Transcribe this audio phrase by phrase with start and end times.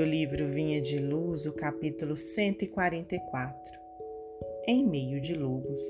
[0.00, 3.78] do livro Vinha de Luz, o capítulo 144
[4.66, 5.84] Em meio de lobos.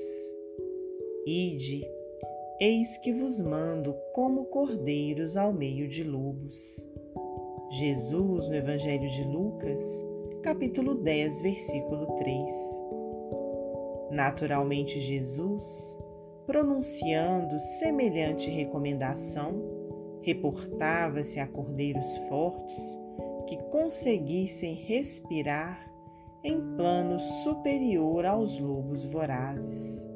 [1.25, 1.89] Ide,
[2.59, 6.89] eis que vos mando como cordeiros ao meio de lobos.
[7.69, 9.79] Jesus, no Evangelho de Lucas,
[10.43, 12.51] capítulo 10, versículo 3.
[14.11, 15.97] Naturalmente, Jesus,
[16.45, 19.53] pronunciando semelhante recomendação,
[20.21, 22.99] reportava-se a cordeiros fortes
[23.45, 25.91] que conseguissem respirar
[26.43, 30.09] em plano superior aos lobos vorazes.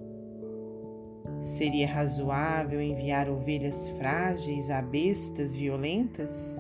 [1.41, 6.59] Seria razoável enviar ovelhas frágeis a bestas violentas?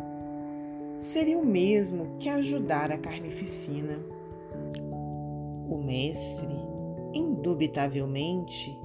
[0.99, 3.99] Seria o mesmo que ajudar a carnificina.
[5.67, 6.53] O mestre,
[7.13, 8.77] indubitavelmente,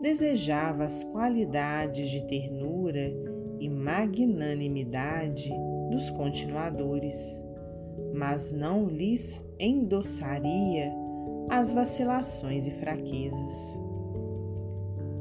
[0.00, 3.12] desejava as qualidades de ternura
[3.58, 5.50] e magnanimidade
[5.90, 7.44] dos continuadores,
[8.14, 10.92] mas não lhes endossaria
[11.48, 13.78] as vacilações e fraquezas.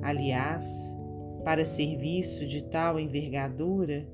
[0.01, 0.95] Aliás,
[1.43, 4.07] para serviço de tal envergadura,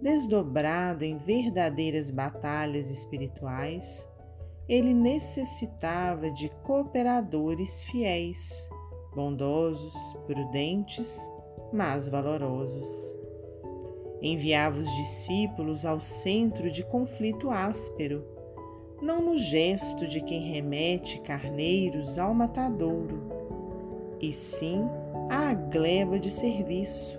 [0.00, 4.08] desdobrado em verdadeiras batalhas espirituais,
[4.68, 8.68] ele necessitava de cooperadores fiéis,
[9.14, 9.94] bondosos,
[10.26, 11.18] prudentes,
[11.72, 13.16] mas valorosos
[14.26, 18.24] enviava os discípulos ao centro de conflito áspero,
[19.00, 23.20] não no gesto de quem remete carneiros ao matadouro,
[24.20, 24.80] e sim
[25.30, 27.18] à gleba de serviço,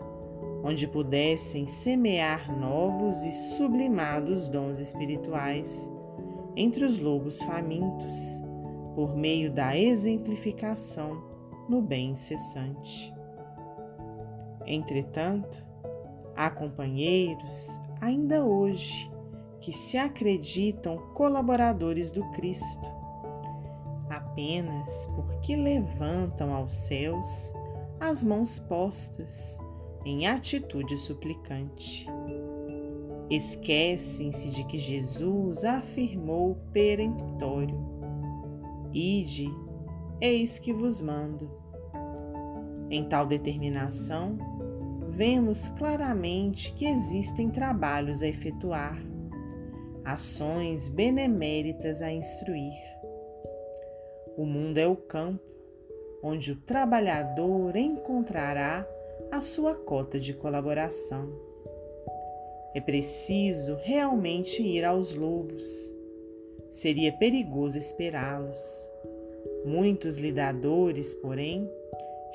[0.63, 5.91] onde pudessem semear novos e sublimados dons espirituais
[6.55, 8.41] entre os lobos famintos,
[8.95, 11.23] por meio da exemplificação
[11.69, 13.13] no bem incessante.
[14.65, 15.65] Entretanto,
[16.37, 19.11] Há companheiros, ainda hoje,
[19.59, 22.87] que se acreditam colaboradores do Cristo,
[24.07, 27.51] apenas porque levantam aos céus
[27.99, 29.57] as mãos postas
[30.05, 32.07] em atitude suplicante.
[33.29, 37.77] Esquecem-se de que Jesus afirmou peremptório:
[38.93, 39.49] Ide,
[40.21, 41.49] eis que vos mando.
[42.89, 44.37] Em tal determinação,
[45.09, 49.01] vemos claramente que existem trabalhos a efetuar,
[50.03, 52.73] ações beneméritas a instruir.
[54.37, 55.47] O mundo é o campo
[56.21, 58.87] onde o trabalhador encontrará
[59.31, 61.29] a sua cota de colaboração.
[62.73, 65.95] É preciso realmente ir aos lobos.
[66.71, 68.91] Seria perigoso esperá-los.
[69.65, 71.69] Muitos lidadores, porém,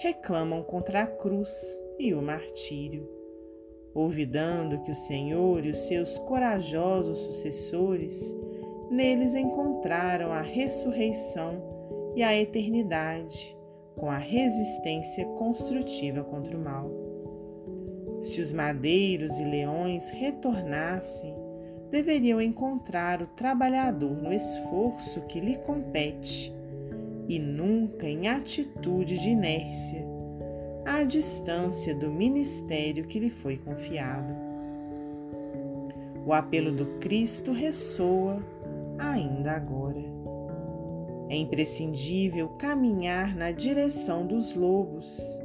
[0.03, 3.09] reclamam contra a cruz e o martírio,
[3.95, 8.37] olvidando que o Senhor e os seus corajosos sucessores
[8.91, 11.63] neles encontraram a ressurreição
[12.17, 13.57] e a eternidade
[13.95, 16.91] com a resistência construtiva contra o mal.
[18.21, 21.33] Se os madeiros e leões retornassem,
[21.93, 26.53] deveriam encontrar o trabalhador no esforço que lhe compete
[27.29, 30.05] e nunca em atitude de inércia,
[30.85, 34.35] à distância do ministério que lhe foi confiado.
[36.25, 38.45] O apelo do Cristo ressoa
[38.99, 40.01] ainda agora.
[41.29, 45.41] É imprescindível caminhar na direção dos lobos,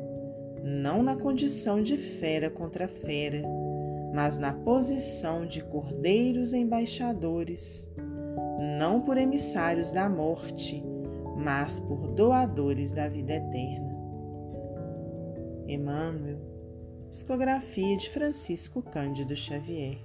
[0.64, 3.42] não na condição de fera contra fera,
[4.14, 7.90] mas na posição de cordeiros embaixadores,
[8.78, 10.84] não por emissários da morte,
[11.38, 13.96] mas por doadores da vida eterna.
[15.68, 16.40] Emmanuel,
[17.12, 20.00] psicografia de Francisco Cândido Xavier.